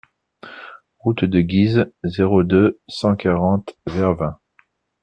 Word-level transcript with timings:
Route 1.01 1.25
de 1.25 1.41
Guise, 1.41 1.91
zéro 2.03 2.41
deux, 2.43 2.79
cent 2.87 3.15
quarante 3.15 3.77
Vervins 3.85 4.39